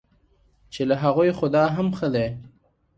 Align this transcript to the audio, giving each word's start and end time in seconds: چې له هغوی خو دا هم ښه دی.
چې 0.73 0.81
له 0.89 0.95
هغوی 1.03 1.31
خو 1.37 1.45
دا 1.55 1.65
هم 1.75 1.87
ښه 1.97 2.07
دی. 2.15 2.27